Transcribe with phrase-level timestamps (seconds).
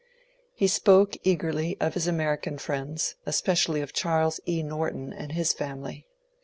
[0.55, 4.63] He spoke eagerly of his American friends, especially of Charles E.
[4.63, 6.07] Norton and his family.